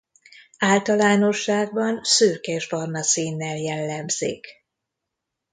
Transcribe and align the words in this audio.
Általánosságban 0.59 1.99
szürkésbarna 2.03 3.01
színnel 3.03 3.55
jellemzik. 3.57 4.47